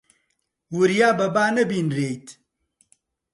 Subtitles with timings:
[0.77, 2.27] وریا بە با نەبینرێیت.